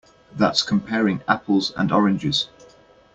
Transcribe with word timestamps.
That's 0.35 0.63
comparing 0.63 1.21
apples 1.27 1.71
and 1.77 1.91
oranges. 1.91 2.49